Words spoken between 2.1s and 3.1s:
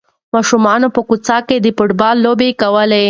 لوبه کوله.